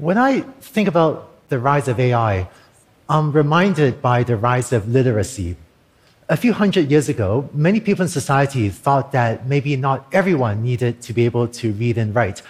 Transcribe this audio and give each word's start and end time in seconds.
When 0.00 0.16
I 0.16 0.40
think 0.62 0.88
about 0.88 1.28
the 1.50 1.58
rise 1.58 1.86
of 1.86 2.00
AI, 2.00 2.48
I'm 3.06 3.32
reminded 3.32 4.00
by 4.00 4.22
the 4.22 4.34
rise 4.34 4.72
of 4.72 4.88
literacy. 4.88 5.56
A 6.30 6.38
few 6.38 6.54
hundred 6.54 6.90
years 6.90 7.10
ago, 7.10 7.50
many 7.52 7.80
people 7.80 8.04
in 8.04 8.08
society 8.08 8.70
thought 8.70 9.12
that 9.12 9.46
maybe 9.46 9.76
not 9.76 10.06
everyone 10.10 10.62
needed 10.62 11.02
to 11.02 11.12
be 11.12 11.26
able 11.26 11.48
to 11.48 11.72
read 11.72 11.98
and 11.98 12.14
write. 12.14 12.40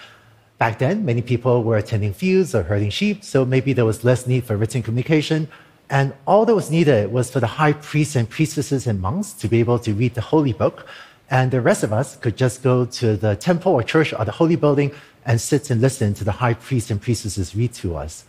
Back 0.59 0.79
then, 0.79 1.05
many 1.05 1.23
people 1.23 1.65
were 1.65 1.77
attending 1.77 2.13
fields 2.13 2.55
or 2.55 2.63
herding 2.63 2.91
sheep, 2.91 3.25
so 3.25 3.45
maybe 3.45 3.73
there 3.73 3.85
was 3.85 4.05
less 4.05 4.29
need 4.29 4.45
for 4.45 4.57
written 4.57 4.81
communication. 4.81 5.49
And 5.91 6.13
all 6.29 6.47
that 6.47 6.55
was 6.55 6.71
needed 6.71 7.11
was 7.11 7.33
for 7.33 7.41
the 7.41 7.49
high 7.49 7.73
priests 7.73 8.15
and 8.15 8.31
priestesses 8.31 8.87
and 8.87 9.01
monks 9.01 9.33
to 9.33 9.49
be 9.49 9.59
able 9.59 9.81
to 9.81 9.93
read 9.93 10.15
the 10.15 10.21
holy 10.21 10.53
book. 10.53 10.87
And 11.29 11.51
the 11.51 11.61
rest 11.61 11.83
of 11.83 11.93
us 11.93 12.15
could 12.15 12.37
just 12.37 12.63
go 12.63 12.85
to 12.85 13.17
the 13.17 13.35
temple 13.35 13.73
or 13.73 13.83
church 13.83 14.13
or 14.13 14.25
the 14.25 14.31
holy 14.31 14.55
building 14.55 14.93
and 15.25 15.41
sit 15.41 15.71
and 15.71 15.81
listen 15.81 16.15
to 16.15 16.25
the 16.25 16.33
high 16.33 16.55
priests 16.55 16.91
and 16.91 17.01
priestesses 17.01 17.55
read 17.55 17.73
to 17.75 17.97
us. 17.97 18.25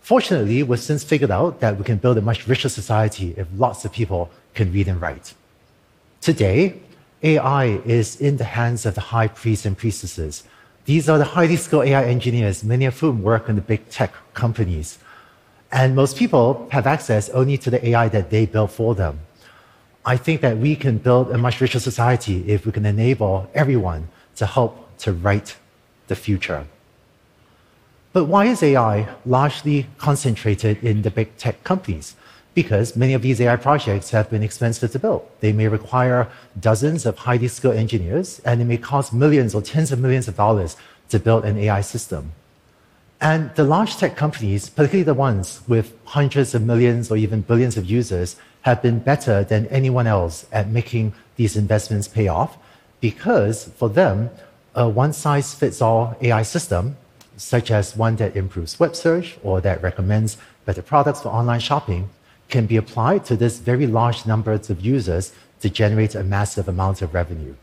Fortunately, 0.00 0.62
we've 0.62 0.80
since 0.80 1.02
figured 1.02 1.30
out 1.30 1.60
that 1.60 1.76
we 1.78 1.84
can 1.84 1.98
build 1.98 2.18
a 2.18 2.20
much 2.20 2.46
richer 2.46 2.68
society 2.68 3.34
if 3.36 3.46
lots 3.56 3.84
of 3.84 3.92
people 3.92 4.30
can 4.54 4.72
read 4.72 4.88
and 4.88 5.00
write. 5.00 5.34
Today, 6.20 6.80
AI 7.22 7.64
is 7.84 8.20
in 8.20 8.36
the 8.36 8.44
hands 8.44 8.86
of 8.86 8.94
the 8.94 9.00
high 9.00 9.28
priests 9.28 9.66
and 9.66 9.76
priestesses. 9.76 10.44
These 10.84 11.08
are 11.08 11.18
the 11.18 11.24
highly 11.24 11.56
skilled 11.56 11.86
AI 11.86 12.04
engineers, 12.04 12.62
many 12.62 12.84
of 12.84 12.98
whom 13.00 13.22
work 13.22 13.48
in 13.48 13.56
the 13.56 13.62
big 13.62 13.88
tech 13.90 14.12
companies. 14.34 14.98
And 15.72 15.96
most 15.96 16.16
people 16.16 16.68
have 16.70 16.86
access 16.86 17.28
only 17.30 17.58
to 17.58 17.70
the 17.70 17.84
AI 17.88 18.08
that 18.08 18.30
they 18.30 18.46
build 18.46 18.70
for 18.70 18.94
them. 18.94 19.20
I 20.04 20.16
think 20.16 20.40
that 20.42 20.58
we 20.58 20.76
can 20.76 20.98
build 20.98 21.32
a 21.32 21.38
much 21.38 21.60
richer 21.60 21.80
society 21.80 22.44
if 22.46 22.64
we 22.64 22.70
can 22.70 22.86
enable 22.86 23.50
everyone 23.54 24.08
to 24.36 24.46
help 24.46 24.96
to 24.98 25.12
write 25.12 25.56
the 26.08 26.16
future. 26.16 26.66
But 28.12 28.24
why 28.24 28.46
is 28.46 28.62
AI 28.62 29.08
largely 29.24 29.86
concentrated 29.98 30.82
in 30.82 31.02
the 31.02 31.10
big 31.10 31.36
tech 31.36 31.62
companies? 31.64 32.16
Because 32.54 32.96
many 32.96 33.12
of 33.12 33.20
these 33.20 33.40
AI 33.40 33.56
projects 33.56 34.10
have 34.10 34.30
been 34.30 34.42
expensive 34.42 34.92
to 34.92 34.98
build. 34.98 35.28
They 35.40 35.52
may 35.52 35.68
require 35.68 36.28
dozens 36.58 37.04
of 37.04 37.18
highly 37.18 37.48
skilled 37.48 37.76
engineers, 37.76 38.40
and 38.44 38.62
it 38.62 38.64
may 38.64 38.78
cost 38.78 39.12
millions 39.12 39.54
or 39.54 39.60
tens 39.60 39.92
of 39.92 39.98
millions 39.98 40.28
of 40.28 40.36
dollars 40.36 40.76
to 41.10 41.18
build 41.18 41.44
an 41.44 41.58
AI 41.58 41.82
system. 41.82 42.32
And 43.20 43.54
the 43.54 43.64
large 43.64 43.96
tech 43.96 44.16
companies, 44.16 44.68
particularly 44.68 45.04
the 45.04 45.14
ones 45.14 45.60
with 45.68 45.92
hundreds 46.04 46.54
of 46.54 46.62
millions 46.62 47.10
or 47.10 47.16
even 47.16 47.42
billions 47.42 47.76
of 47.76 47.84
users, 47.84 48.36
have 48.62 48.82
been 48.82 48.98
better 48.98 49.44
than 49.44 49.66
anyone 49.66 50.06
else 50.06 50.46
at 50.52 50.68
making 50.68 51.14
these 51.36 51.56
investments 51.56 52.08
pay 52.08 52.28
off 52.28 52.58
because 53.00 53.70
for 53.76 53.88
them, 53.88 54.30
a 54.76 54.86
one 54.86 55.12
size 55.12 55.54
fits 55.54 55.80
all 55.80 56.14
AI 56.20 56.42
system, 56.42 56.96
such 57.38 57.70
as 57.70 57.96
one 57.96 58.16
that 58.16 58.36
improves 58.36 58.78
web 58.78 58.94
search 58.94 59.38
or 59.42 59.60
that 59.62 59.82
recommends 59.82 60.36
better 60.66 60.82
products 60.82 61.22
for 61.22 61.30
online 61.30 61.60
shopping, 61.60 62.10
can 62.48 62.66
be 62.66 62.76
applied 62.76 63.24
to 63.24 63.36
this 63.36 63.58
very 63.58 63.86
large 63.86 64.26
number 64.26 64.52
of 64.52 64.80
users 64.80 65.32
to 65.60 65.70
generate 65.70 66.14
a 66.14 66.22
massive 66.22 66.68
amount 66.68 67.00
of 67.02 67.14
revenue. 67.14 67.54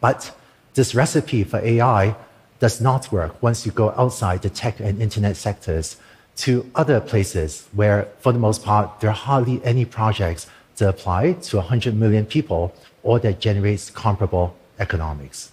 But 0.00 0.36
this 0.74 0.94
recipe 0.94 1.44
for 1.44 1.58
AI 1.58 2.14
does 2.60 2.80
not 2.80 3.10
work 3.10 3.42
once 3.42 3.64
you 3.64 3.72
go 3.72 3.90
outside 3.96 4.42
the 4.42 4.50
tech 4.50 4.80
and 4.80 5.00
internet 5.00 5.36
sectors 5.36 5.96
to 6.36 6.70
other 6.74 7.00
places 7.00 7.66
where, 7.72 8.08
for 8.20 8.32
the 8.32 8.38
most 8.38 8.62
part, 8.62 9.00
there 9.00 9.10
are 9.10 9.22
hardly 9.30 9.60
any 9.64 9.84
projects 9.84 10.46
to 10.76 10.88
apply 10.88 11.32
to 11.32 11.56
100 11.56 11.94
million 11.94 12.26
people 12.26 12.74
or 13.02 13.18
that 13.18 13.40
generates 13.40 13.90
comparable 13.90 14.54
economics. 14.78 15.52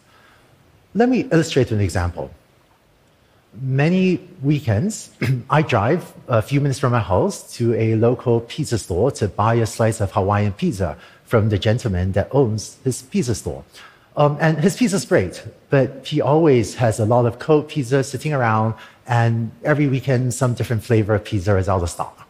Let 0.96 1.08
me 1.08 1.28
illustrate 1.32 1.70
with 1.70 1.80
an 1.80 1.86
example. 1.86 2.32
Many 3.62 4.28
weekends, 4.42 5.12
I 5.50 5.62
drive 5.62 6.14
a 6.28 6.42
few 6.42 6.60
minutes 6.62 6.80
from 6.80 6.94
my 6.94 7.00
house 7.00 7.56
to 7.58 7.76
a 7.76 7.96
local 7.96 8.42
pizza 8.42 8.80
store 8.80 9.12
to 9.12 9.28
buy 9.28 9.56
a 9.56 9.68
slice 9.68 10.02
of 10.02 10.12
Hawaiian 10.12 10.54
pizza 10.54 10.98
from 11.26 11.50
the 11.50 11.60
gentleman 11.60 12.14
that 12.14 12.28
owns 12.32 12.80
his 12.84 13.04
pizza 13.04 13.36
store. 13.36 13.64
Um, 14.18 14.38
and 14.42 14.58
his 14.58 14.76
pizza's 14.76 15.06
great, 15.06 15.46
but 15.70 16.08
he 16.08 16.22
always 16.22 16.74
has 16.76 17.00
a 17.00 17.06
lot 17.06 17.28
of 17.28 17.38
cold 17.38 17.70
pizza 17.70 18.04
sitting 18.04 18.34
around, 18.34 18.74
and 19.06 19.52
every 19.64 19.88
weekend, 19.88 20.34
some 20.34 20.56
different 20.56 20.84
flavor 20.84 21.14
of 21.14 21.24
pizza 21.24 21.56
is 21.58 21.70
out 21.70 21.84
of 21.84 21.90
stock. 21.90 22.28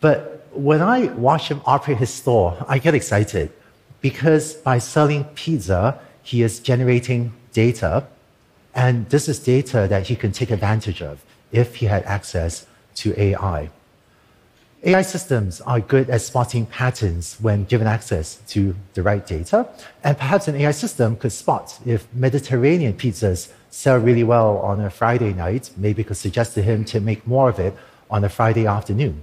But 0.00 0.48
when 0.52 0.82
I 0.82 1.06
watch 1.12 1.48
him 1.48 1.60
operate 1.64 1.98
his 1.98 2.10
store, 2.10 2.56
I 2.68 2.78
get 2.78 2.94
excited 2.94 3.52
because 4.00 4.54
by 4.54 4.78
selling 4.78 5.24
pizza, 5.36 6.00
he 6.22 6.42
is 6.42 6.58
generating 6.58 7.32
data. 7.64 7.92
And 8.84 8.94
this 9.14 9.24
is 9.32 9.36
data 9.56 9.80
that 9.92 10.02
he 10.08 10.14
can 10.22 10.30
take 10.38 10.50
advantage 10.58 11.00
of 11.10 11.14
if 11.60 11.68
he 11.80 11.86
had 11.94 12.02
access 12.16 12.52
to 13.00 13.06
AI. 13.26 13.60
AI 14.90 15.02
systems 15.14 15.60
are 15.70 15.80
good 15.94 16.06
at 16.14 16.20
spotting 16.30 16.64
patterns 16.80 17.24
when 17.46 17.58
given 17.72 17.88
access 17.96 18.26
to 18.52 18.60
the 18.94 19.02
right 19.02 19.24
data. 19.36 19.58
And 20.04 20.14
perhaps 20.22 20.44
an 20.46 20.54
AI 20.62 20.74
system 20.84 21.16
could 21.20 21.34
spot 21.42 21.66
if 21.94 22.00
Mediterranean 22.26 22.94
pizzas 23.02 23.40
sell 23.70 23.98
really 24.08 24.26
well 24.34 24.50
on 24.70 24.76
a 24.88 24.90
Friday 25.00 25.32
night, 25.46 25.64
maybe 25.84 26.04
could 26.04 26.22
suggest 26.26 26.50
to 26.54 26.62
him 26.70 26.78
to 26.92 27.00
make 27.00 27.20
more 27.34 27.48
of 27.52 27.58
it 27.66 27.74
on 28.14 28.20
a 28.22 28.30
Friday 28.38 28.66
afternoon. 28.76 29.16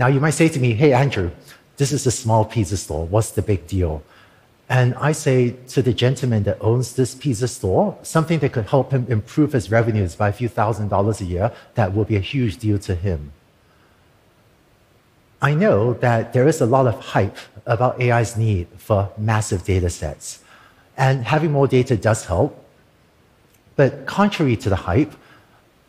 Now, 0.00 0.08
you 0.14 0.20
might 0.24 0.36
say 0.40 0.48
to 0.54 0.60
me, 0.64 0.70
hey, 0.82 0.92
Andrew, 1.04 1.30
this 1.76 1.90
is 1.92 2.02
a 2.12 2.14
small 2.22 2.44
pizza 2.52 2.76
store. 2.76 3.04
What's 3.12 3.30
the 3.38 3.42
big 3.52 3.60
deal? 3.74 4.02
And 4.68 4.94
I 4.96 5.12
say 5.12 5.56
to 5.68 5.80
the 5.80 5.94
gentleman 5.94 6.42
that 6.42 6.58
owns 6.60 6.94
this 6.94 7.14
pizza 7.14 7.48
store, 7.48 7.96
something 8.02 8.38
that 8.40 8.52
could 8.52 8.66
help 8.66 8.90
him 8.90 9.06
improve 9.08 9.52
his 9.52 9.70
revenues 9.70 10.14
by 10.14 10.28
a 10.28 10.32
few 10.32 10.48
thousand 10.48 10.88
dollars 10.88 11.20
a 11.22 11.24
year, 11.24 11.52
that 11.74 11.94
will 11.94 12.04
be 12.04 12.16
a 12.16 12.20
huge 12.20 12.58
deal 12.58 12.78
to 12.80 12.94
him. 12.94 13.32
I 15.40 15.54
know 15.54 15.94
that 15.94 16.32
there 16.32 16.46
is 16.46 16.60
a 16.60 16.66
lot 16.66 16.86
of 16.86 17.00
hype 17.00 17.36
about 17.64 18.00
AI's 18.00 18.36
need 18.36 18.66
for 18.76 19.10
massive 19.16 19.64
data 19.64 19.88
sets. 19.88 20.40
And 20.96 21.24
having 21.24 21.52
more 21.52 21.68
data 21.68 21.96
does 21.96 22.26
help. 22.26 22.62
But 23.76 24.04
contrary 24.04 24.56
to 24.56 24.68
the 24.68 24.76
hype, 24.76 25.12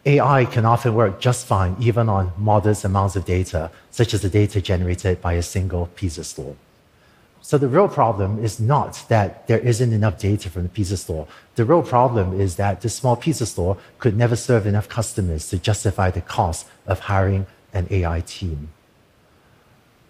AI 0.06 0.45
can 0.45 0.66
often 0.66 0.94
work 0.94 1.19
just 1.19 1.47
fine 1.47 1.75
even 1.79 2.07
on 2.07 2.31
modest 2.38 2.85
amounts 2.85 3.16
of 3.16 3.25
data, 3.25 3.72
such 3.91 4.13
as 4.13 4.22
the 4.22 4.29
data 4.29 4.62
generated 4.62 5.19
by 5.19 5.34
a 5.34 5.41
single 5.41 5.88
pizza 5.95 6.23
store. 6.23 6.56
So 7.41 7.57
the 7.57 7.67
real 7.67 7.88
problem 7.88 8.44
is 8.44 8.59
not 8.59 9.03
that 9.07 9.47
there 9.47 9.59
isn't 9.59 9.94
enough 9.94 10.19
data 10.19 10.50
from 10.50 10.63
the 10.63 10.69
pizza 10.69 10.97
store. 10.97 11.27
The 11.55 11.66
real 11.66 11.81
problem 11.81 12.39
is 12.39 12.57
that 12.57 12.81
this 12.81 12.95
small 12.95 13.16
pizza 13.16 13.45
store 13.45 13.77
could 13.97 14.17
never 14.17 14.35
serve 14.35 14.67
enough 14.67 14.89
customers 14.89 15.50
to 15.50 15.57
justify 15.57 16.11
the 16.11 16.22
cost 16.22 16.67
of 16.85 17.00
hiring 17.00 17.47
an 17.73 17.88
AI 17.89 18.22
team. 18.22 18.69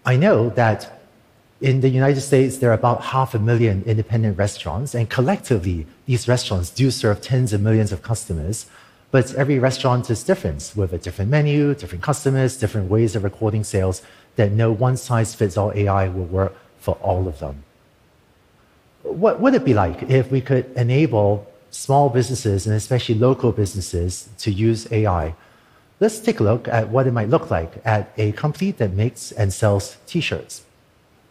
I 0.04 0.16
know 0.16 0.50
that 0.50 1.00
in 1.60 1.82
the 1.82 1.90
United 1.90 2.22
States, 2.22 2.56
there 2.58 2.70
are 2.70 2.74
about 2.74 3.04
half 3.04 3.34
a 3.34 3.38
million 3.38 3.82
independent 3.84 4.38
restaurants, 4.38 4.94
and 4.94 5.10
collectively, 5.10 5.86
these 6.06 6.26
restaurants 6.26 6.70
do 6.70 6.90
serve 6.90 7.20
tens 7.20 7.52
of 7.52 7.60
millions 7.60 7.92
of 7.92 8.02
customers. 8.02 8.66
But 9.10 9.34
every 9.34 9.58
restaurant 9.58 10.08
is 10.08 10.22
different, 10.22 10.72
with 10.74 10.92
a 10.92 10.98
different 10.98 11.30
menu, 11.30 11.74
different 11.74 12.02
customers, 12.02 12.56
different 12.56 12.90
ways 12.90 13.14
of 13.14 13.24
recording 13.24 13.64
sales, 13.64 14.02
that 14.36 14.52
no 14.52 14.72
one 14.72 14.96
size 14.96 15.34
fits 15.34 15.56
all 15.56 15.72
AI 15.74 16.08
will 16.08 16.24
work 16.24 16.56
for 16.80 16.94
all 17.02 17.28
of 17.28 17.38
them. 17.38 17.64
What 19.02 19.40
would 19.40 19.54
it 19.54 19.64
be 19.64 19.74
like 19.74 20.02
if 20.10 20.30
we 20.30 20.40
could 20.40 20.66
enable 20.76 21.46
small 21.70 22.08
businesses 22.08 22.66
and 22.66 22.74
especially 22.74 23.14
local 23.14 23.52
businesses 23.52 24.28
to 24.38 24.50
use 24.50 24.90
AI? 24.92 25.34
Let's 26.00 26.18
take 26.18 26.40
a 26.40 26.42
look 26.42 26.66
at 26.68 26.88
what 26.88 27.06
it 27.06 27.12
might 27.12 27.28
look 27.28 27.50
like 27.50 27.80
at 27.84 28.12
a 28.16 28.32
company 28.32 28.72
that 28.72 28.92
makes 28.94 29.32
and 29.32 29.52
sells 29.52 29.96
t 30.06 30.20
shirts. 30.20 30.62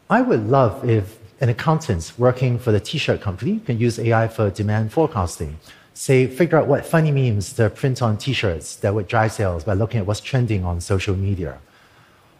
I 0.10 0.22
would 0.22 0.48
love 0.48 0.88
if 0.88 1.20
an 1.42 1.50
accountant 1.50 2.14
working 2.18 2.60
for 2.60 2.72
the 2.72 2.80
t 2.80 2.98
shirt 2.98 3.22
company 3.22 3.60
can 3.60 3.80
use 3.80 4.00
AI 4.00 4.28
for 4.28 4.50
demand 4.50 4.92
forecasting. 4.92 5.60
Say, 5.94 6.28
figure 6.28 6.58
out 6.58 6.68
what 6.68 6.86
funny 6.86 7.12
memes 7.12 7.54
to 7.54 7.70
print 7.70 8.02
on 8.02 8.18
t 8.18 8.34
shirts 8.34 8.76
that 8.78 8.94
would 8.94 9.08
drive 9.08 9.32
sales 9.32 9.64
by 9.64 9.74
looking 9.74 10.00
at 10.00 10.06
what's 10.06 10.22
trending 10.22 10.64
on 10.64 10.82
social 10.82 11.16
media. 11.16 11.60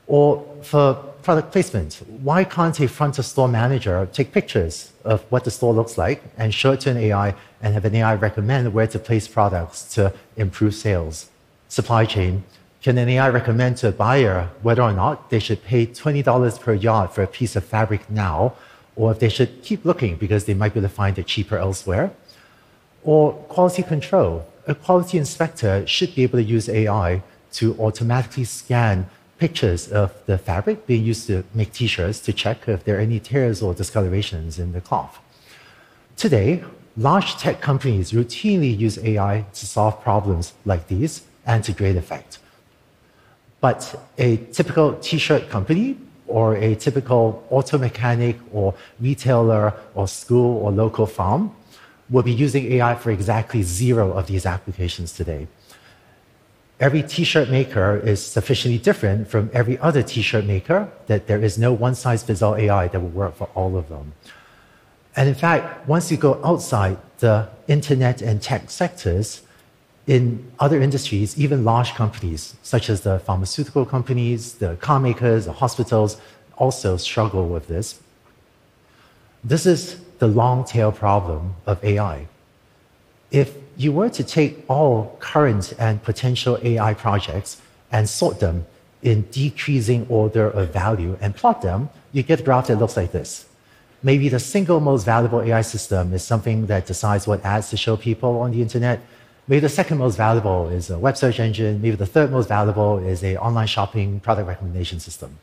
Or 0.10 0.44
for 0.64 0.96
product 1.22 1.52
placement, 1.52 2.02
why 2.24 2.44
can't 2.44 2.80
a 2.80 2.88
front 2.88 3.20
of 3.20 3.26
store 3.26 3.48
manager 3.48 4.10
take 4.12 4.32
pictures 4.32 4.92
of 5.06 5.22
what 5.30 5.44
the 5.44 5.52
store 5.52 5.72
looks 5.72 6.00
like 6.00 6.24
and 6.36 6.52
show 6.52 6.72
it 6.72 6.80
to 6.82 6.90
an 6.90 6.98
AI 6.98 7.36
and 7.62 7.76
have 7.76 7.86
an 7.86 7.94
AI 7.94 8.16
recommend 8.16 8.74
where 8.74 8.88
to 8.88 8.98
place 8.98 9.28
products 9.28 9.84
to 9.94 10.12
improve 10.36 10.74
sales? 10.74 11.30
Supply 11.68 12.06
chain, 12.06 12.44
can 12.82 12.98
an 12.98 13.08
AI 13.08 13.30
recommend 13.30 13.78
to 13.78 13.90
a 13.90 13.92
buyer 13.92 14.50
whether 14.64 14.82
or 14.82 14.94
not 14.94 15.30
they 15.30 15.38
should 15.38 15.64
pay 15.64 15.86
$20 15.86 16.60
per 16.60 16.74
yard 16.74 17.12
for 17.12 17.22
a 17.22 17.28
piece 17.28 17.56
of 17.56 17.64
fabric 17.64 18.10
now, 18.10 18.56
or 18.96 19.12
if 19.12 19.20
they 19.20 19.30
should 19.30 19.62
keep 19.62 19.86
looking 19.86 20.16
because 20.16 20.46
they 20.46 20.56
might 20.56 20.74
be 20.74 20.80
able 20.80 20.90
to 20.90 20.96
find 20.96 21.20
it 21.20 21.28
cheaper 21.28 21.58
elsewhere? 21.58 22.12
Or 23.04 23.34
quality 23.34 23.84
control, 23.84 24.48
a 24.66 24.74
quality 24.74 25.20
inspector 25.20 25.86
should 25.86 26.16
be 26.16 26.24
able 26.24 26.40
to 26.40 26.44
use 26.44 26.68
AI 26.68 27.22
to 27.52 27.78
automatically 27.80 28.46
scan 28.46 29.08
pictures 29.40 29.92
of 29.92 30.14
the 30.26 30.38
fabric 30.38 30.86
being 30.86 31.04
used 31.04 31.26
to 31.28 31.44
make 31.54 31.72
t-shirts 31.74 32.20
to 32.20 32.34
check 32.34 32.68
if 32.68 32.84
there 32.84 32.98
are 32.98 33.00
any 33.00 33.20
tears 33.20 33.62
or 33.62 33.74
discolorations 33.74 34.60
in 34.60 34.74
the 34.74 34.82
cloth. 34.82 35.18
Today, 36.18 36.64
large 36.98 37.38
tech 37.38 37.62
companies 37.62 38.12
routinely 38.12 38.78
use 38.78 38.98
AI 39.00 39.46
to 39.54 39.66
solve 39.66 40.02
problems 40.02 40.54
like 40.66 40.88
these 40.88 41.24
and 41.46 41.64
to 41.64 41.72
great 41.72 41.96
effect. 41.96 42.40
But 43.62 43.82
a 44.18 44.38
typical 44.58 44.96
t-shirt 44.96 45.50
company 45.50 45.98
or 46.28 46.56
a 46.56 46.76
typical 46.76 47.44
auto 47.50 47.78
mechanic 47.78 48.38
or 48.54 48.76
retailer 49.00 49.74
or 49.96 50.08
school 50.08 50.58
or 50.64 50.72
local 50.72 51.06
farm 51.06 51.56
will 52.10 52.24
be 52.24 52.34
using 52.34 52.72
AI 52.74 52.96
for 52.96 53.12
exactly 53.12 53.62
zero 53.64 54.12
of 54.14 54.28
these 54.28 54.46
applications 54.46 55.14
today. 55.14 55.48
Every 56.80 57.04
t 57.04 57.24
shirt 57.24 57.50
maker 57.50 57.98
is 57.98 58.26
sufficiently 58.26 58.78
different 58.78 59.28
from 59.28 59.50
every 59.54 59.78
other 59.80 60.02
t 60.02 60.22
shirt 60.22 60.46
maker 60.46 60.90
that 61.08 61.28
there 61.28 61.44
is 61.44 61.58
no 61.58 61.74
one 61.74 61.96
size 61.96 62.24
fits 62.24 62.42
all 62.42 62.56
AI 62.56 62.88
that 62.88 63.00
will 63.00 63.10
work 63.10 63.36
for 63.36 63.50
all 63.54 63.76
of 63.76 63.90
them. 63.90 64.14
And 65.16 65.28
in 65.28 65.36
fact, 65.36 65.88
once 65.88 66.10
you 66.10 66.18
go 66.18 66.40
outside 66.44 66.98
the 67.18 67.50
internet 67.68 68.22
and 68.22 68.42
tech 68.42 68.70
sectors, 68.70 69.42
in 70.10 70.52
other 70.58 70.82
industries, 70.82 71.38
even 71.38 71.64
large 71.64 71.94
companies 71.94 72.56
such 72.64 72.90
as 72.90 73.02
the 73.02 73.20
pharmaceutical 73.20 73.86
companies, 73.86 74.54
the 74.54 74.76
car 74.78 75.00
makers, 75.00 75.46
the 75.46 75.54
hospitals 75.54 76.18
also 76.58 76.98
struggle 76.98 77.48
with 77.48 77.68
this. 77.68 78.00
This 79.44 79.68
is 79.68 80.00
the 80.18 80.28
long 80.28 80.66
tail 80.66 80.92
problem 80.92 81.54
of 81.68 81.84
AI. 81.84 82.28
If 83.30 83.56
you 83.80 83.92
were 83.92 84.10
to 84.10 84.24
take 84.24 84.52
all 84.70 85.18
current 85.20 85.74
and 85.80 86.04
potential 86.04 86.60
AI 86.62 86.94
projects 86.94 87.62
and 87.92 88.08
sort 88.08 88.40
them 88.40 88.66
in 89.02 89.18
decreasing 89.32 90.06
order 90.10 90.48
of 90.50 90.72
value 90.72 91.18
and 91.22 91.36
plot 91.36 91.62
them, 91.62 91.90
you 92.12 92.22
get 92.22 92.42
a 92.42 92.44
graph 92.44 92.68
that 92.68 92.78
looks 92.78 92.98
like 92.98 93.12
this. 93.12 93.46
Maybe 94.04 94.30
the 94.30 94.40
single 94.40 94.80
most 94.80 95.04
valuable 95.06 95.42
AI 95.42 95.62
system 95.62 96.14
is 96.14 96.24
something 96.24 96.68
that 96.68 96.86
decides 96.86 97.26
what 97.26 97.44
ads 97.44 97.70
to 97.72 97.78
show 97.78 97.96
people 97.98 98.40
on 98.42 98.52
the 98.52 98.62
internet 98.62 99.00
Maybe 99.50 99.62
the 99.62 99.70
second 99.70 99.98
most 99.98 100.16
valuable 100.16 100.70
is 100.70 100.92
a 100.92 101.00
web 101.00 101.18
search 101.18 101.40
engine. 101.40 101.82
Maybe 101.82 101.96
the 101.96 102.06
third 102.06 102.30
most 102.32 102.48
valuable 102.48 103.00
is 103.00 103.24
an 103.24 103.38
online 103.38 103.66
shopping 103.66 104.20
product 104.20 104.48
recommendation 104.48 105.00
system. 105.00 105.40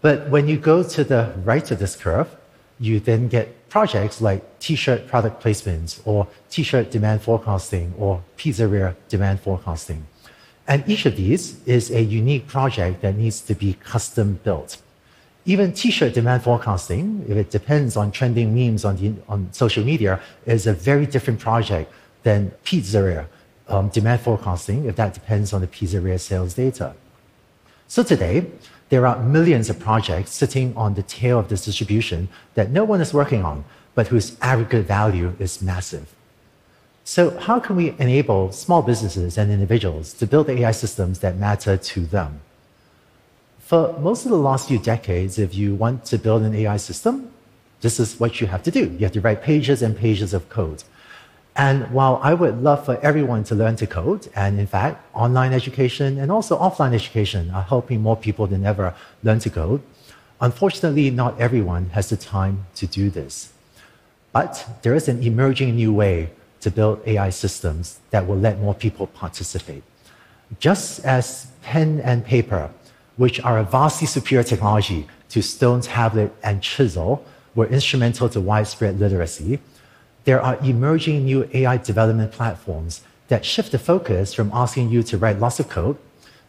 But 0.00 0.30
when 0.30 0.48
you 0.48 0.56
go 0.56 0.82
to 0.82 1.04
the 1.04 1.34
right 1.44 1.70
of 1.70 1.78
this 1.78 1.94
curve, 1.94 2.34
you 2.80 3.00
then 3.00 3.28
get 3.28 3.61
projects 3.72 4.20
like 4.20 4.42
t-shirt 4.58 5.06
product 5.06 5.42
placements 5.42 5.90
or 6.04 6.28
t-shirt 6.50 6.90
demand 6.90 7.22
forecasting 7.22 7.94
or 7.96 8.22
pizzeria 8.36 8.94
demand 9.08 9.40
forecasting. 9.40 10.06
And 10.68 10.86
each 10.86 11.06
of 11.06 11.16
these 11.16 11.44
is 11.64 11.90
a 11.90 12.02
unique 12.02 12.46
project 12.46 13.00
that 13.00 13.16
needs 13.16 13.40
to 13.48 13.54
be 13.54 13.70
custom 13.92 14.38
built. 14.44 14.70
Even 15.46 15.72
t-shirt 15.72 16.12
demand 16.12 16.42
forecasting, 16.42 17.24
if 17.26 17.36
it 17.38 17.48
depends 17.50 17.96
on 17.96 18.12
trending 18.12 18.48
memes 18.54 18.84
on, 18.84 18.96
the, 18.96 19.14
on 19.26 19.50
social 19.52 19.84
media, 19.92 20.20
is 20.44 20.66
a 20.66 20.74
very 20.74 21.06
different 21.06 21.40
project 21.40 21.90
than 22.24 22.52
pizzeria 22.66 23.24
um, 23.68 23.88
demand 23.88 24.20
forecasting 24.20 24.84
if 24.84 24.96
that 24.96 25.14
depends 25.14 25.54
on 25.54 25.62
the 25.62 25.66
pizzeria 25.66 26.20
sales 26.20 26.52
data. 26.52 26.94
So 27.88 28.02
today, 28.02 28.46
there 28.92 29.06
are 29.06 29.18
millions 29.22 29.70
of 29.70 29.78
projects 29.78 30.32
sitting 30.32 30.76
on 30.76 30.92
the 30.92 31.02
tail 31.02 31.38
of 31.38 31.48
this 31.48 31.64
distribution 31.64 32.28
that 32.52 32.68
no 32.68 32.84
one 32.84 33.00
is 33.00 33.14
working 33.14 33.42
on, 33.42 33.64
but 33.94 34.08
whose 34.08 34.36
aggregate 34.42 34.84
value 34.84 35.34
is 35.38 35.62
massive. 35.62 36.14
So, 37.02 37.30
how 37.38 37.58
can 37.58 37.76
we 37.76 37.94
enable 37.98 38.52
small 38.52 38.82
businesses 38.82 39.38
and 39.38 39.50
individuals 39.50 40.12
to 40.12 40.26
build 40.26 40.50
AI 40.50 40.72
systems 40.72 41.20
that 41.20 41.38
matter 41.38 41.78
to 41.78 42.00
them? 42.00 42.42
For 43.60 43.98
most 43.98 44.26
of 44.26 44.30
the 44.30 44.36
last 44.36 44.68
few 44.68 44.78
decades, 44.78 45.38
if 45.38 45.54
you 45.54 45.74
want 45.74 46.04
to 46.12 46.18
build 46.18 46.42
an 46.42 46.54
AI 46.54 46.76
system, 46.76 47.32
this 47.80 47.98
is 47.98 48.20
what 48.20 48.42
you 48.42 48.46
have 48.46 48.62
to 48.64 48.70
do. 48.70 48.90
You 48.98 49.04
have 49.06 49.12
to 49.12 49.22
write 49.22 49.42
pages 49.42 49.80
and 49.80 49.96
pages 49.96 50.34
of 50.34 50.50
code. 50.50 50.84
And 51.54 51.90
while 51.90 52.18
I 52.22 52.32
would 52.32 52.62
love 52.62 52.86
for 52.86 52.98
everyone 53.00 53.44
to 53.44 53.54
learn 53.54 53.76
to 53.76 53.86
code, 53.86 54.28
and 54.34 54.58
in 54.58 54.66
fact, 54.66 55.04
online 55.14 55.52
education 55.52 56.18
and 56.18 56.32
also 56.32 56.58
offline 56.58 56.94
education 56.94 57.50
are 57.50 57.62
helping 57.62 58.00
more 58.00 58.16
people 58.16 58.46
than 58.46 58.64
ever 58.64 58.94
learn 59.22 59.38
to 59.40 59.50
code, 59.50 59.82
unfortunately, 60.40 61.10
not 61.10 61.38
everyone 61.38 61.90
has 61.90 62.08
the 62.08 62.16
time 62.16 62.66
to 62.76 62.86
do 62.86 63.10
this. 63.10 63.52
But 64.32 64.66
there 64.82 64.94
is 64.94 65.08
an 65.08 65.22
emerging 65.22 65.76
new 65.76 65.92
way 65.92 66.30
to 66.60 66.70
build 66.70 67.06
AI 67.06 67.28
systems 67.28 68.00
that 68.10 68.26
will 68.26 68.38
let 68.38 68.58
more 68.58 68.74
people 68.74 69.06
participate. 69.08 69.82
Just 70.58 71.04
as 71.04 71.48
pen 71.62 72.00
and 72.00 72.24
paper, 72.24 72.70
which 73.16 73.40
are 73.40 73.58
a 73.58 73.64
vastly 73.64 74.06
superior 74.06 74.42
technology 74.42 75.06
to 75.28 75.42
stone, 75.42 75.82
tablet, 75.82 76.32
and 76.42 76.62
chisel, 76.62 77.24
were 77.54 77.66
instrumental 77.66 78.28
to 78.30 78.40
widespread 78.40 78.98
literacy, 78.98 79.58
there 80.24 80.40
are 80.40 80.56
emerging 80.62 81.24
new 81.24 81.48
AI 81.52 81.76
development 81.76 82.32
platforms 82.32 83.02
that 83.28 83.44
shift 83.44 83.72
the 83.72 83.78
focus 83.78 84.34
from 84.34 84.50
asking 84.52 84.90
you 84.90 85.02
to 85.02 85.18
write 85.18 85.38
lots 85.38 85.58
of 85.58 85.68
code 85.68 85.96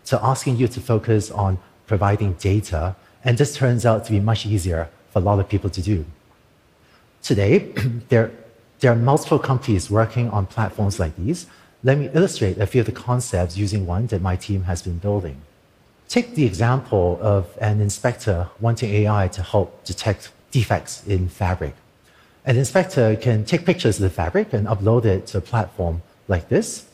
to 0.05 0.23
asking 0.23 0.57
you 0.57 0.67
to 0.67 0.79
focus 0.79 1.31
on 1.31 1.57
providing 1.87 2.33
data. 2.33 2.95
And 3.23 3.37
this 3.37 3.55
turns 3.55 3.85
out 3.85 4.05
to 4.05 4.11
be 4.11 4.19
much 4.19 4.45
easier 4.45 4.89
for 5.11 5.19
a 5.19 5.21
lot 5.21 5.39
of 5.39 5.47
people 5.47 5.69
to 5.69 5.81
do. 5.81 6.05
Today, 7.21 7.59
there, 8.09 8.31
there 8.79 8.91
are 8.91 8.95
multiple 8.95 9.39
companies 9.39 9.89
working 9.89 10.29
on 10.29 10.45
platforms 10.45 10.99
like 10.99 11.15
these. 11.15 11.47
Let 11.83 11.97
me 11.97 12.09
illustrate 12.13 12.57
a 12.57 12.67
few 12.67 12.81
of 12.81 12.85
the 12.85 12.91
concepts 12.91 13.57
using 13.57 13.85
one 13.85 14.07
that 14.07 14.21
my 14.21 14.35
team 14.35 14.63
has 14.63 14.81
been 14.81 14.97
building. 14.97 15.41
Take 16.09 16.35
the 16.35 16.45
example 16.45 17.17
of 17.21 17.57
an 17.59 17.81
inspector 17.81 18.49
wanting 18.59 18.91
AI 18.93 19.29
to 19.29 19.41
help 19.41 19.83
detect 19.83 20.31
defects 20.51 21.05
in 21.07 21.29
fabric. 21.29 21.75
An 22.45 22.57
inspector 22.57 23.15
can 23.15 23.45
take 23.45 23.65
pictures 23.65 23.97
of 23.97 24.03
the 24.03 24.09
fabric 24.09 24.51
and 24.51 24.67
upload 24.67 25.05
it 25.05 25.27
to 25.27 25.37
a 25.37 25.41
platform 25.41 26.01
like 26.27 26.49
this. 26.49 26.85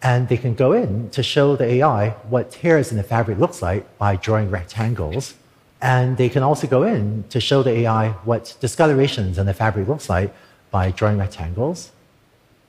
And 0.00 0.28
they 0.28 0.36
can 0.36 0.54
go 0.54 0.72
in 0.72 1.10
to 1.10 1.22
show 1.22 1.56
the 1.56 1.64
AI 1.64 2.10
what 2.28 2.52
tears 2.52 2.90
in 2.92 2.96
the 2.96 3.02
fabric 3.02 3.38
looks 3.38 3.62
like 3.62 3.98
by 3.98 4.14
drawing 4.16 4.50
rectangles. 4.50 5.34
And 5.80 6.16
they 6.16 6.28
can 6.28 6.44
also 6.44 6.68
go 6.68 6.84
in 6.84 7.24
to 7.30 7.40
show 7.40 7.64
the 7.64 7.70
AI 7.70 8.10
what 8.24 8.56
discolorations 8.60 9.38
in 9.38 9.46
the 9.46 9.54
fabric 9.54 9.88
looks 9.88 10.08
like 10.08 10.32
by 10.70 10.92
drawing 10.92 11.18
rectangles. 11.18 11.90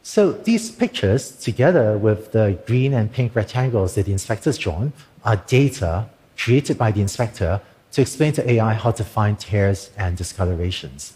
So 0.02 0.32
these 0.32 0.72
pictures, 0.72 1.32
together 1.32 1.98
with 1.98 2.32
the 2.32 2.60
green 2.66 2.94
and 2.94 3.12
pink 3.12 3.36
rectangles 3.36 3.94
that 3.94 4.06
the 4.08 4.12
inspector's 4.12 4.58
drawn, 4.58 4.92
are 5.24 5.36
data 5.36 6.10
created 6.36 6.78
by 6.80 6.92
the 6.92 7.02
inspector 7.02 7.62
to 7.92 8.02
explain 8.02 8.34
to 8.34 8.50
AI 8.50 8.74
how 8.74 8.92
to 8.92 9.04
find 9.04 9.40
tears 9.40 9.92
and 9.96 10.18
discolorations. 10.18 11.14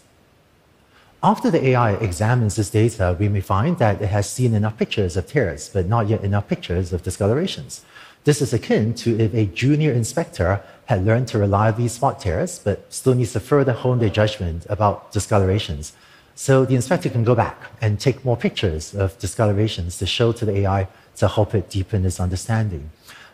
After 1.20 1.50
the 1.50 1.70
AI 1.70 1.94
examines 1.94 2.54
this 2.54 2.70
data, 2.70 3.16
we 3.18 3.28
may 3.28 3.40
find 3.40 3.76
that 3.78 4.00
it 4.00 4.06
has 4.06 4.30
seen 4.30 4.54
enough 4.54 4.78
pictures 4.78 5.16
of 5.16 5.26
tears, 5.26 5.68
but 5.68 5.86
not 5.86 6.08
yet 6.08 6.22
enough 6.22 6.46
pictures 6.46 6.92
of 6.92 7.02
discolorations. 7.02 7.80
This 8.22 8.40
is 8.40 8.52
akin 8.52 8.94
to 8.94 9.18
if 9.18 9.34
a 9.34 9.46
junior 9.46 9.90
inspector 9.90 10.62
had 10.86 11.04
learned 11.04 11.26
to 11.28 11.38
reliably 11.38 11.88
spot 11.88 12.20
tears, 12.20 12.60
but 12.60 12.92
still 12.92 13.16
needs 13.16 13.32
to 13.32 13.40
further 13.40 13.72
hone 13.72 13.98
their 13.98 14.10
judgment 14.10 14.64
about 14.68 15.10
discolorations. 15.10 15.92
So 16.36 16.64
the 16.64 16.76
inspector 16.76 17.08
can 17.08 17.24
go 17.24 17.34
back 17.34 17.62
and 17.80 17.98
take 17.98 18.24
more 18.24 18.36
pictures 18.36 18.94
of 18.94 19.18
discolorations 19.18 19.98
to 19.98 20.06
show 20.06 20.30
to 20.30 20.44
the 20.44 20.58
AI 20.58 20.86
to 21.16 21.26
help 21.26 21.52
it 21.52 21.68
deepen 21.68 22.04
its 22.04 22.20
understanding. 22.20 22.92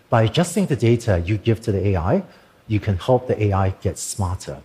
By 0.09 0.23
adjusting 0.23 0.67
the 0.67 0.77
data 0.77 1.23
you 1.27 1.37
give 1.37 1.61
to 1.63 1.73
the 1.73 1.87
AI, 1.89 2.23
you 2.67 2.81
can 2.81 2.97
help 2.97 3.29
the 3.29 3.43
AI 3.45 3.75
get 3.83 3.99
smarter. 3.99 4.63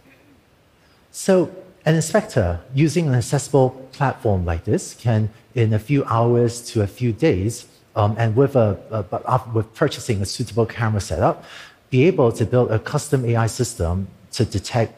So 1.11 1.51
an 1.89 1.95
inspector 1.95 2.59
using 2.75 3.07
an 3.07 3.15
accessible 3.15 3.71
platform 3.93 4.45
like 4.45 4.63
this 4.63 4.93
can, 4.93 5.27
in 5.55 5.73
a 5.73 5.79
few 5.79 6.05
hours 6.05 6.61
to 6.69 6.83
a 6.83 6.87
few 6.87 7.11
days, 7.11 7.65
um, 7.95 8.15
and 8.19 8.35
with, 8.35 8.55
a, 8.55 8.77
a, 8.91 9.41
with 9.55 9.73
purchasing 9.73 10.21
a 10.21 10.25
suitable 10.25 10.67
camera 10.67 11.01
setup, 11.01 11.43
be 11.89 12.05
able 12.05 12.31
to 12.31 12.45
build 12.45 12.69
a 12.69 12.77
custom 12.77 13.25
AI 13.25 13.47
system 13.47 14.07
to 14.33 14.45
detect 14.45 14.93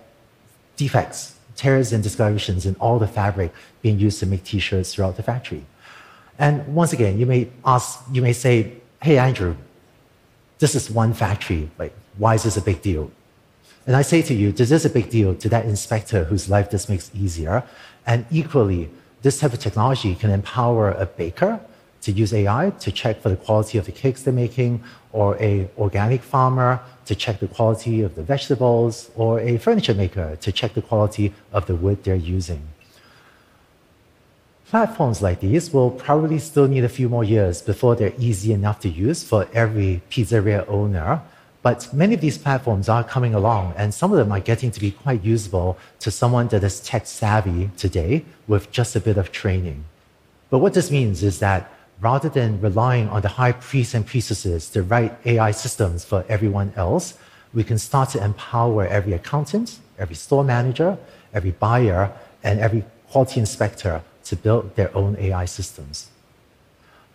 defects, 0.76 1.36
tears, 1.56 1.94
and 1.94 2.04
discolorations 2.04 2.66
in 2.66 2.76
all 2.76 3.00
the 3.00 3.08
fabric 3.08 3.54
being 3.82 3.98
used 3.98 4.20
to 4.20 4.26
make 4.26 4.44
T-shirts 4.44 4.94
throughout 4.94 5.16
the 5.16 5.24
factory. 5.24 5.64
And 6.38 6.76
once 6.76 6.92
again, 6.92 7.18
you 7.18 7.26
may 7.26 7.48
ask, 7.64 8.02
you 8.12 8.22
may 8.22 8.34
say, 8.34 8.74
"Hey, 9.02 9.18
Andrew, 9.18 9.56
this 10.60 10.76
is 10.76 10.92
one 10.92 11.14
factory. 11.14 11.70
Like, 11.80 11.94
why 12.18 12.36
is 12.36 12.44
this 12.44 12.58
a 12.58 12.62
big 12.62 12.82
deal?" 12.82 13.12
And 13.88 13.96
I 13.96 14.04
say 14.04 14.22
to 14.24 14.34
you, 14.34 14.52
this 14.52 14.72
is 14.72 14.86
a 14.86 14.90
big 14.90 15.10
deal 15.10 15.34
to 15.36 15.50
that 15.50 15.66
inspector 15.66 16.26
whose 16.26 16.50
life 16.50 16.70
this 16.70 16.88
makes 16.88 17.10
easier. 17.16 17.64
And 18.06 18.26
equally, 18.30 18.90
this 19.22 19.40
type 19.40 19.54
of 19.54 19.60
technology 19.60 20.16
can 20.16 20.30
empower 20.30 20.92
a 20.92 21.06
baker 21.06 21.60
to 22.02 22.12
use 22.12 22.34
AI 22.34 22.72
to 22.80 22.92
check 22.92 23.22
for 23.22 23.30
the 23.30 23.36
quality 23.36 23.78
of 23.78 23.86
the 23.86 23.92
cakes 23.92 24.24
they're 24.24 24.34
making, 24.34 24.84
or 25.12 25.38
a 25.42 25.70
organic 25.78 26.22
farmer 26.24 26.80
to 27.06 27.16
check 27.16 27.40
the 27.40 27.48
quality 27.48 28.02
of 28.02 28.16
the 28.16 28.24
vegetables, 28.24 29.12
or 29.16 29.40
a 29.40 29.58
furniture 29.58 29.94
maker 29.94 30.36
to 30.42 30.52
check 30.52 30.74
the 30.74 30.82
quality 30.82 31.34
of 31.52 31.66
the 31.68 31.76
wood 31.76 32.04
they're 32.04 32.16
using. 32.16 32.68
Platforms 34.68 35.22
like 35.22 35.42
these 35.42 35.74
will 35.74 35.92
probably 35.92 36.40
still 36.40 36.68
need 36.68 36.84
a 36.84 36.90
few 36.90 37.10
more 37.10 37.24
years 37.24 37.62
before 37.62 37.96
they're 37.96 38.14
easy 38.18 38.54
enough 38.54 38.80
to 38.80 38.90
use 38.90 39.24
for 39.24 39.48
every 39.54 40.02
pizzeria 40.10 40.68
owner 40.68 41.22
but 41.64 41.94
many 41.94 42.16
of 42.16 42.22
these 42.22 42.38
platforms 42.38 42.90
are 42.90 43.04
coming 43.04 43.36
along, 43.36 43.74
and 43.78 43.94
some 43.94 44.12
of 44.12 44.18
them 44.18 44.32
are 44.32 44.40
getting 44.40 44.72
to 44.72 44.80
be 44.80 44.92
quite 44.92 45.24
usable 45.24 45.78
to 46.00 46.10
someone 46.10 46.48
that 46.48 46.64
is 46.64 46.80
tech 46.80 47.06
savvy 47.06 47.70
today 47.78 48.26
with 48.48 48.72
just 48.72 48.96
a 48.96 49.00
bit 49.00 49.18
of 49.18 49.32
training. 49.32 49.86
But 50.50 50.60
what 50.60 50.74
this 50.74 50.90
means 50.90 51.22
is 51.22 51.40
that 51.40 51.72
rather 52.00 52.30
than 52.30 52.60
relying 52.60 53.08
on 53.10 53.22
the 53.22 53.28
high 53.28 53.52
priests 53.52 53.94
and 53.94 54.06
priestesses 54.06 54.70
to 54.72 54.82
write 54.82 55.16
AI 55.26 55.52
systems 55.52 56.04
for 56.04 56.26
everyone 56.28 56.74
else, 56.76 57.14
we 57.54 57.64
can 57.64 57.78
start 57.78 58.10
to 58.10 58.24
empower 58.24 58.88
every 58.88 59.14
accountant, 59.14 59.80
every 60.00 60.16
store 60.16 60.44
manager, 60.44 60.98
every 61.34 61.52
buyer, 61.52 62.12
and 62.44 62.60
every 62.60 62.84
quality 63.10 63.40
inspector 63.40 64.02
to 64.24 64.36
build 64.36 64.76
their 64.76 64.96
own 64.98 65.16
AI 65.20 65.46
systems. 65.46 66.10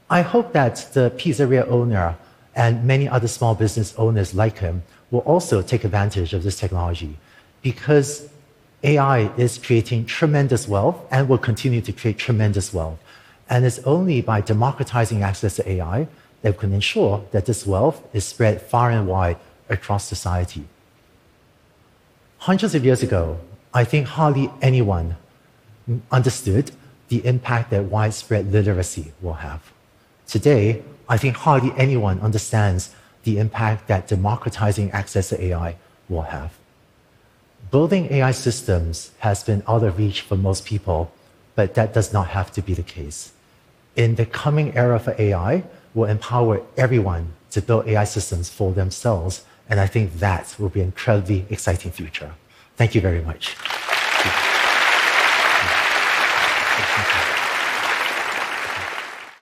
I 0.08 0.22
hope 0.22 0.52
that 0.52 0.76
the 0.92 1.10
pizzeria 1.16 1.66
owner 1.66 2.16
and 2.56 2.84
many 2.84 3.06
other 3.08 3.28
small 3.28 3.54
business 3.54 3.94
owners 3.98 4.34
like 4.34 4.58
him 4.58 4.82
will 5.10 5.20
also 5.20 5.62
take 5.62 5.84
advantage 5.84 6.32
of 6.32 6.42
this 6.42 6.58
technology 6.58 7.16
because 7.62 8.28
AI 8.82 9.30
is 9.36 9.58
creating 9.58 10.06
tremendous 10.06 10.66
wealth 10.66 10.98
and 11.10 11.28
will 11.28 11.38
continue 11.38 11.80
to 11.82 11.92
create 11.92 12.18
tremendous 12.18 12.72
wealth. 12.72 12.98
And 13.48 13.64
it's 13.64 13.78
only 13.80 14.22
by 14.22 14.40
democratizing 14.40 15.22
access 15.22 15.56
to 15.56 15.70
AI 15.70 16.08
that 16.42 16.52
we 16.54 16.58
can 16.58 16.72
ensure 16.72 17.25
that 17.30 17.46
this 17.46 17.66
wealth 17.66 18.02
is 18.12 18.25
spread 18.25 18.62
far 18.62 18.90
and 18.90 19.06
wide 19.06 19.36
across 19.68 20.04
society. 20.04 20.64
Hundreds 22.38 22.75
of 22.75 22.84
years 22.84 23.02
ago, 23.02 23.38
I 23.75 23.84
think 23.84 24.06
hardly 24.06 24.50
anyone 24.62 25.16
understood 26.10 26.70
the 27.08 27.25
impact 27.26 27.70
that 27.70 27.84
widespread 27.84 28.50
literacy 28.52 29.12
will 29.20 29.34
have. 29.34 29.72
Today, 30.26 30.82
I 31.08 31.16
think 31.16 31.36
hardly 31.36 31.72
anyone 31.76 32.20
understands 32.20 32.94
the 33.25 33.38
impact 33.38 33.88
that 33.88 34.08
democratizing 34.08 34.90
access 34.90 35.28
to 35.30 35.42
AI 35.42 35.76
will 36.08 36.22
have. 36.22 36.52
Building 37.70 38.12
AI 38.12 38.30
systems 38.30 39.10
has 39.18 39.42
been 39.42 39.62
out 39.66 39.82
of 39.82 39.98
reach 39.98 40.20
for 40.20 40.36
most 40.36 40.64
people, 40.64 41.12
but 41.54 41.75
that 41.75 41.92
does 41.92 42.12
not 42.12 42.28
have 42.28 42.52
to 42.52 42.62
be 42.62 42.75
the 42.75 42.82
case. 42.82 43.32
In 43.96 44.14
the 44.14 44.26
coming 44.26 44.76
era 44.76 44.98
for 44.98 45.14
AI, 45.18 45.64
we'll 45.94 46.08
empower 46.08 46.62
everyone 46.76 47.32
to 47.50 47.62
build 47.62 47.88
AI 47.88 48.04
systems 48.04 48.48
for 48.48 48.72
themselves, 48.72 49.44
and 49.68 49.80
I 49.80 49.86
think 49.86 50.18
that 50.18 50.54
will 50.58 50.68
be 50.68 50.80
an 50.80 50.86
incredibly 50.86 51.46
exciting 51.50 51.90
future. 51.90 52.32
Thank 52.76 52.94
you 52.94 53.00
very 53.00 53.22
much. 53.22 53.56